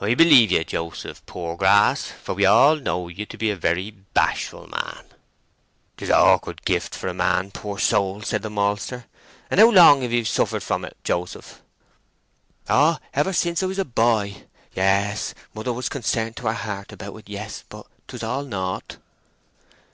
"I 0.00 0.14
believe 0.14 0.50
ye, 0.50 0.64
Joseph 0.64 1.20
Poorgrass, 1.26 2.06
for 2.06 2.34
we 2.34 2.46
all 2.46 2.76
know 2.76 3.08
ye 3.08 3.26
to 3.26 3.36
be 3.36 3.50
a 3.50 3.54
very 3.54 3.90
bashful 3.90 4.66
man." 4.66 5.04
"'Tis 5.98 6.08
a' 6.08 6.16
awkward 6.16 6.64
gift 6.64 6.94
for 6.94 7.06
a 7.08 7.12
man, 7.12 7.50
poor 7.50 7.78
soul," 7.78 8.22
said 8.22 8.40
the 8.40 8.48
maltster. 8.48 9.04
"And 9.50 9.60
how 9.60 9.68
long 9.70 10.00
have 10.00 10.10
ye 10.10 10.20
have 10.20 10.28
suffered 10.28 10.62
from 10.62 10.86
it, 10.86 10.96
Joseph?" 11.04 11.60
"Oh, 12.66 12.96
ever 13.12 13.34
since 13.34 13.62
I 13.62 13.66
was 13.66 13.78
a 13.78 13.84
boy. 13.84 14.44
Yes—mother 14.74 15.74
was 15.74 15.90
concerned 15.90 16.36
to 16.38 16.46
her 16.46 16.54
heart 16.54 16.90
about 16.90 17.14
it—yes. 17.18 17.64
But 17.68 17.84
'twas 18.08 18.22
all 18.22 18.44
nought." 18.44 18.96